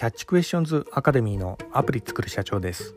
[0.00, 2.94] キャッチクエスチョンズアカデミーのアプリ作る社長です、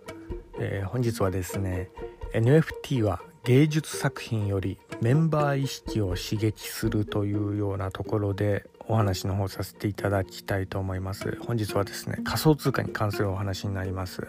[0.58, 1.90] えー、本日はですね
[2.34, 11.38] NFT は芸術作品よりメンバー意識を刺激するというようなところでお話の方させていただきたいと思います。
[11.42, 14.26] 本日はですね仮想通貨に関するお話になります。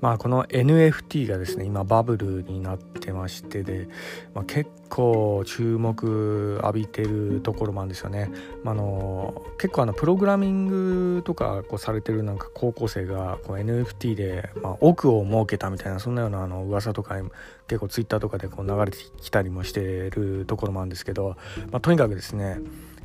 [0.00, 3.88] まあ、この NFT がですね今バブルになってましてで、
[4.34, 8.30] まあ、結構注目浴びてるところもあるんですよね。
[8.62, 17.16] まあ、の結構あのプログラミングとかこうされてるなんか高校生がこう NFT で、まあ、億を設けたみたいなそんなようなあの噂とか
[17.66, 21.36] 結構 Twitter とかでこう流れてきたりもしてるところもあるんですけど、
[21.70, 22.58] まあ、とにかくですね、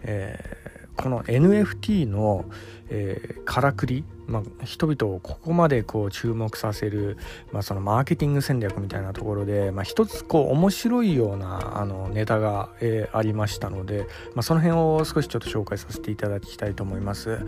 [0.04, 2.46] えーこの NFT の、
[2.90, 7.18] えー、からくり、まあ、人々をここまでこう注目させる、
[7.52, 17.30] まあ、そのマーケティング戦略みたいなところで、まあ、一つこう面白いようなあのネタが、えー、ありましたので、まあ、その辺を少しちょっと紹介させていただきたいと思います。
[17.32, 17.42] はい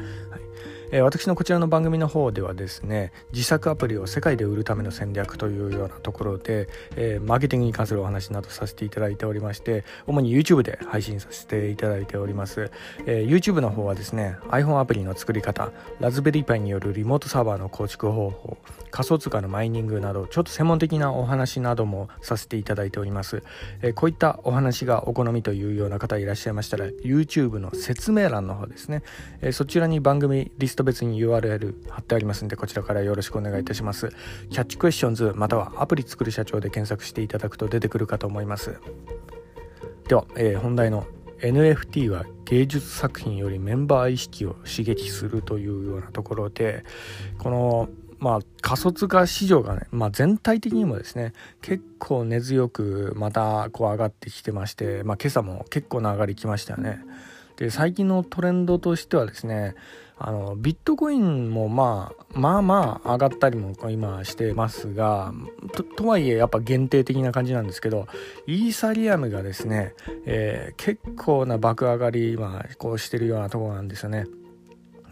[0.96, 12.70] え私のこちらの番組の方ではですね自作アプリを世界で売るための戦略というようなところで、えー、マーケティングに関するお話などさせていただいておりまして主に YouTube で配信させていただいております、
[13.08, 18.58] えー、YouTube の方はですね iPhone アプリの作り方ラズベリーパイによるリモートサーバーの構築方法
[18.92, 23.44] 仮想通貨のマイニングなどちょっと専門的なお話などもさせていただいております、
[23.82, 29.02] えー、こういったお話がお好みというような方いらっしゃいましたら YouTube の説明欄の方ですね、
[29.42, 34.10] えそちらに番組リスト別に URL 貼ってありますんでこちらからよろしくお願いいたします。
[34.50, 38.80] キャッチクエスチョンズまたはアプリ作る社長で検索していただくと出てくるかと思います。
[40.08, 41.06] では、えー、本題の
[41.44, 46.84] NFT は芸術作品よりメンバー意識を刺激するというようなところで
[47.38, 57.02] このまあ、仮想通貨市場がね、まあ、全体的にもですね結構根強くまたこう上がってきてまして、まあ、今朝も結構な上がりきましたよね。
[57.58, 59.76] で最近のトレンドとしてはですね
[60.18, 65.34] あのビットコインもまあまあまあ上がったりも今してますが
[65.98, 68.08] とはいえやっぱ限定的な感じなんですけど
[68.48, 69.94] イーサリアムがですね、
[70.26, 74.28] えー、結構な爆上がり今こうしてるようなところなんですよね。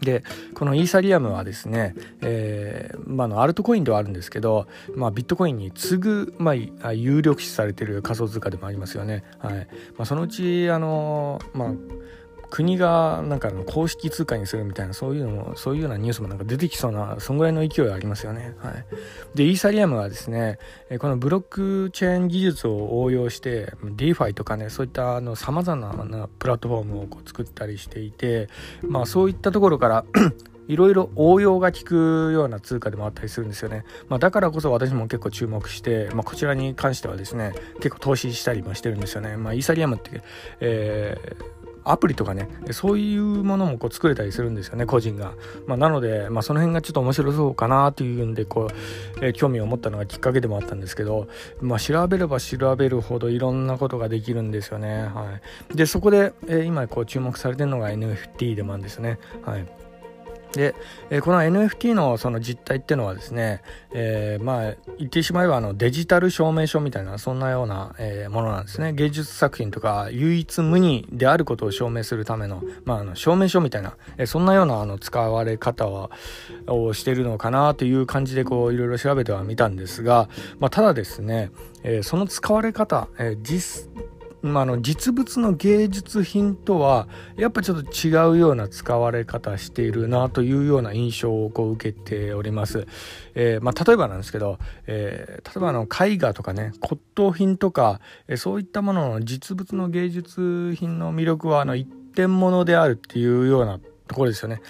[0.02, 4.66] でこのイーサリアムはですね、えーまあ、のアルトコインではあるんですけど、
[4.96, 9.22] まあ、ビットコインに次ぐ、まあ、有力視されてる仮想通貨でもありますよね。
[9.38, 9.54] はい
[9.96, 11.68] まあ、そのうちあの、まあ
[12.52, 18.54] 国がなんかの公式通貨にするみたいなそういうのもそういうようなニュースもなんか出てきそうなそんぐらいの勢いありますよね。
[18.58, 18.84] はい、
[19.34, 20.58] でイーサリアムはですね
[20.98, 28.50] このブロックチェーン技術を応用して DeFi とかねそういったさまざまなプラットフォームをこう作ったりしていて
[28.82, 30.04] まあそういったところから
[30.68, 33.84] いろいろ応用が効くような通貨でもあったりするんですよね。
[34.08, 39.36] まあ、だからこそ私も結構注目して、まあ、こちらに関してはですね、結構投資したりもしてるんですよね。
[39.36, 40.22] まあ、イーサリアムって、
[40.60, 45.32] えーアプリとかねそういうものもこう作れたりするんですよね個人が、
[45.66, 51.28] まあ、なので、まあ、その辺がちょっと面白そうかなというんでこう、えー、興味を持ったのがきっかけでもあったんですけど、
[51.60, 55.40] まあ、調べれば調べるほどいろんなことができるんですよね、は
[55.72, 59.81] い、でそこで、えー、今こう注目されてるのが NFT でもあるんですね、はい。
[60.52, 60.74] で、
[61.10, 68.92] えー、この NFT のその実態っていうのはですね、えー、まあ言ってしまえばあのデジタル証明書みたいなそんなような、えー、ものなんですね。
[68.92, 76.10] 芸術作品とか唯一無二であることを証明するための,、まあ、あの証明書みたいな、え、そんなようなあの使われ方は
[76.66, 81.50] をしてるのかなという感じでこういろいろ調べてはみたんですが、まあ、ただですね、
[81.82, 83.88] え、その使われ方、えー、実
[84.42, 92.86] まあ、の実物の芸術品とはやっぱちょっと違うような使われ方しているなというような印象をこう受けております。
[93.34, 103.78] えー、まあ、例えばなんですけど、えー、例えばあの絵画とかね骨董品とか、えー、そういったものの実物の芸術品の魅力はあの一点物であるっていうような
[104.08, 104.60] ところですよね。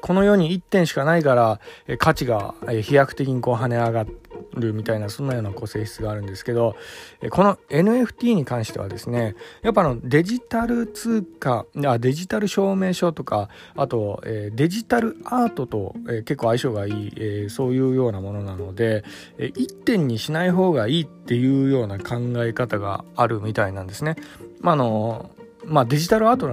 [0.00, 4.06] この世に1点しかないから、え価値が、飛躍的にこう跳ね上がっ
[4.54, 6.76] るみたいなそんなようなこう性質があるんですけど
[7.30, 19.04] この NFT に関してはですねやっぱあのデジタル通貨あデジタル証明書とかあと、え、デジタルアートと、え、結構相性がいい、え、そういうようなものなので、
[19.38, 24.16] え、1点にしない方がいいっていうような考え方があるみたいなんですね。
[24.60, 25.30] まあの
[25.64, 26.48] まあ、デジタルアート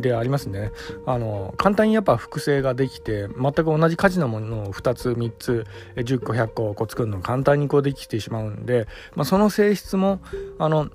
[0.00, 0.72] でありますね。
[1.06, 5.66] あの簡単にやっぱ複製ができて全く同じ価値のものを2つ3つ
[5.96, 10.20] 10個100個こう作るの簡単にこうできてしまうんで、まあ、その性質も
[10.58, 10.90] あの、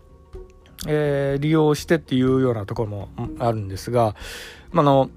[0.88, 3.10] えー、利用してっていうようなところも
[3.40, 4.16] あるんですが、
[4.72, 5.10] まあの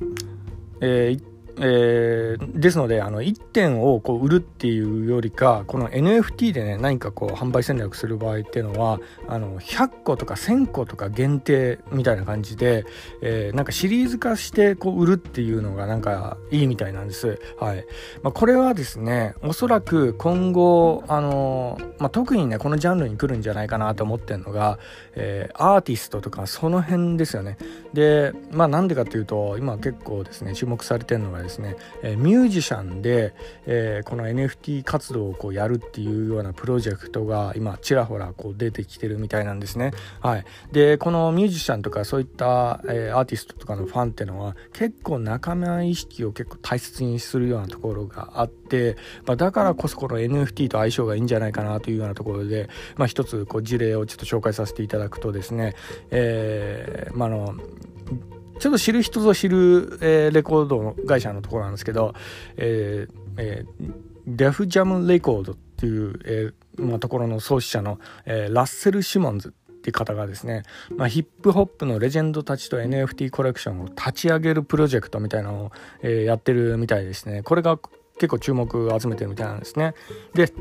[0.80, 1.29] えー
[1.62, 8.98] えー、ですのであの1点をこう売るっていうよりかこの NFT でね何かこう販売戦略する場合っていうのは
[9.28, 12.86] あの100個とか1000個とか限定みたいな感じで、
[13.20, 17.38] えー、なんかシリーズ化してこう売るっていうのがなんかいいみたいなんです。
[17.58, 17.84] はい
[18.22, 24.78] まあ、これはですねおそらく今後あの、まあ、特にねこのジャンルに来るんじゃないかなと思ってるのが、
[25.14, 27.58] えー、アーティストとかその辺ですよね。
[27.92, 31.49] でまあなんでかっていうと今結構ですね注目されてるのがですね、
[32.02, 33.34] え、ミュージシャンで、
[33.66, 39.92] え、この NFT 活動をこうやるっていうようなプロジェクトが今ちらほらこう出てきてるみたいなんですね。
[40.20, 55.74] はい、でこのミュージシャンとかそういった、え、アーティストとかのファンっていうのは結構仲間意識を結構大切にするようなところがあって、まあ、だからこそこの NFT と相性がいいんじゃないかなというようなところで、まあ、一つこう事例をちょっと紹介させていただくとですね、
[56.10, 57.54] えーまあの
[58.60, 62.14] ちょっと知る人ぞ知る、えー、レコード会社のところなんですけど、
[62.56, 63.92] えーえー、
[64.26, 70.64] デフジャムレコードっていう、えーまあ、ところの創始者の、えー、ラッセル・シモンズっていう方がですね、
[70.94, 75.72] まあ、ヒップホップのレジェンドたちと NFT コレクションを立ち上げるプロジェクトみたいなのを、
[76.02, 77.42] えー、やってるみたいですね。
[77.42, 77.78] これが
[78.18, 79.94] 結構注目を集めてるみたいなんですね。
[80.34, 80.52] で、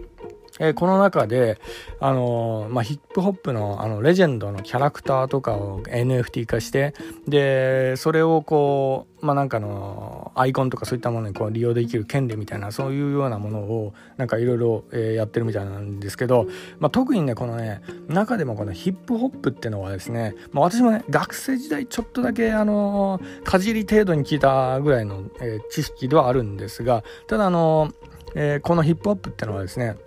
[0.59, 1.59] えー、この中で、
[1.99, 6.93] あのー、まあ、ヒップホップのあのレジェンドのキャラクターとかを NFT 化して
[7.27, 16.47] でそれをこうまあなんかのアイコンとかそういったものにこう利用できる権利みたいなそういうようなものをなんかいろいろやってるみたいなんですけど、
[16.79, 27.91] まあ、特にねこのね中でもこのヒップホップってのはですね、まあ、私もね学生時代ちょっとだけあのかじり程度に聞いたぐらいの、え、知識ではあるんですがただあの、
[28.35, 29.97] えー、このヒップホップってのはですね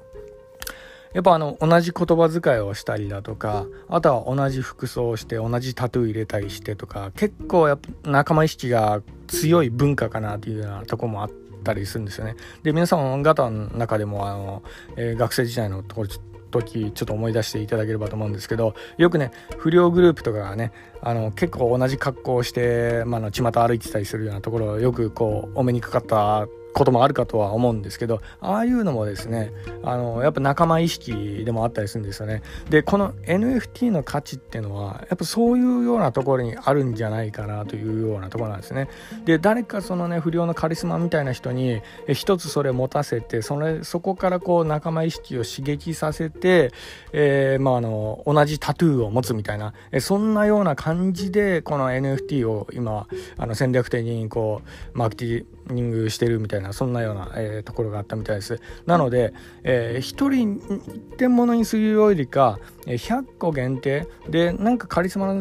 [1.14, 11.30] やっぱあの同じ言葉遣いをしたりだとかあとは同じ服装をして同じタトゥー入れたりしてとか結構やっぱ仲間意識が強い文化かなというようなとこもあっ
[11.64, 12.36] たりするんですよね。
[12.62, 14.62] で皆さん方の中でもあの、
[14.96, 16.08] えー、学生時代のところ
[16.52, 20.70] 時ちょっと思い出していただければと思うんですけどよくね不良グループとかがね
[21.00, 29.52] あの結構同じ格好をして、まあ、の巷歩いてたりするようなところをよくこうお目にかかったこともあるかとは思うんですけどああいうのもですね
[29.82, 32.42] あのやっぱ仲間意識でもあったりするんですよね。
[32.70, 38.88] でこの NFT の価値っていうのはやっぱそういうようなところにあるんじゃないかなというようなところなんですね。
[39.24, 41.82] で誰かそのね不良のカリスマみたいな人に
[42.12, 46.72] 一つそれ持たせてそれそこからこう仲間意識を刺激させて、
[47.12, 54.62] えー、まあ、あの同じタトゥーを持つみたいなそんなような感じでこの NFT を今あの戦略的にこ
[54.94, 58.60] うマーケティニングしてるみたいなそんなような、えー、ところがあったみたいです。
[58.86, 59.32] なので、
[59.64, 65.40] えー、1人1点物にするよりか100個限定でなんかカリスマ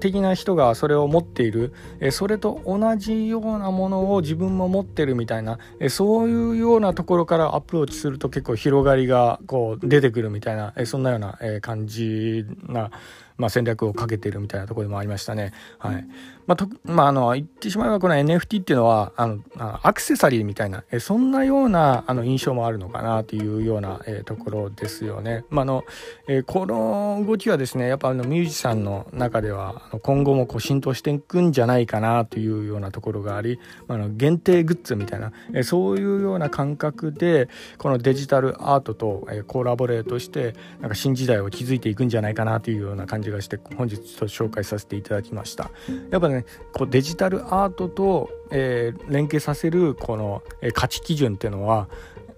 [0.00, 1.72] 的な人がそれを持っている。
[2.00, 12.90] えそれと同じようなものを自分も持ってるみたいなえそういうようなところからアプローチすると結構広がりがこう出てくるみたいなそんなような感じな
[13.36, 15.52] まあ、戦略をかけているみたいなところでもありましたね。
[15.78, 16.06] はい。
[16.46, 25.44] まあ、と、まあ、あの、言ってしまえばこの NFT っていうのは、あの、アクセサリーみたいな、えそんなような、あの、印象もあるのかなというような、えところですよね。
[25.48, 25.84] まあ、あの、
[26.28, 33.58] えこの動きはですね、やっぱあの、ミュージシャンの中では、今後もこう浸透していくんじゃないかなというようなところがあり、
[33.88, 37.48] あの、限定グッズみたいな、えそういうような感覚で、
[37.78, 45.70] このデジタルアートと、えコラボレートして、なんか新時代を築いていくんじゃないかなというような感じじがして本日と紹介させていただきました。
[46.10, 51.88] やっぱねこうデジタルアートと、えー、連携させるこの、えー、価値基準っていうのは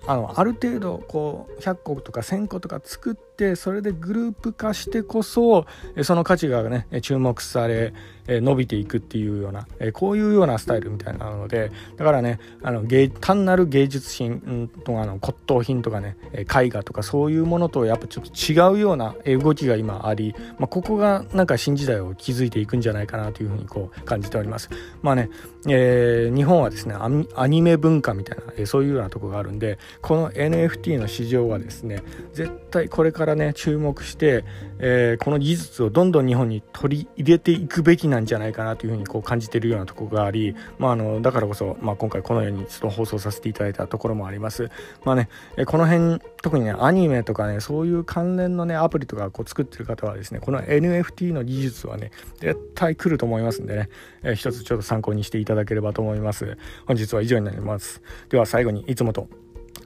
[0.06, 5.66] あのある程度こう100個とか1000個とか作ってそれでグループ化してこそ
[6.02, 7.92] その価値がね注目され
[8.28, 24.70] 伸びていくっていうようなこういうようなスタイルみたいなのでだからねあの芸単なる芸術品とかの骨董品とかね絵画とかそういうものとやっぱちょっと違うような動きが今あり、まあ、ここがなんか新時代を築いていくんじゃないかなというふうにこう感じております。
[25.02, 25.30] まあね、
[25.68, 26.96] えー、日本はですね
[27.34, 32.02] アニメ文化みたいなそういうようなとこがあるんでこの NFT の市場はですね
[32.32, 34.44] 絶対これからね注目して、
[34.78, 44.70] えー、この技術をどんどん日本に取り入れていくべきなんじゃないかなというふうにこう感じているようなところがあり、まあ、あのだからこそ、まあ、今回このようにちょっと放送させていただいたところもあります。
[45.04, 53.88] まあね、えこの辺特にねアニメとかねそういう関連のねアプリとかこう作ってる方はですねこの NFT の技術はね絶対来ると思いますんでね、
[54.22, 56.56] えー、一つちょっと参考にしていただければと思います。
[56.86, 58.02] 本日は以上になります。
[58.28, 59.28] では最後にいつもと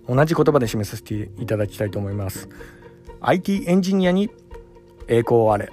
[0.09, 2.49] 同じ言葉で締めさせていただきたいと思います。
[3.23, 4.31] IT エンジニアに
[5.09, 5.71] 栄光あれ。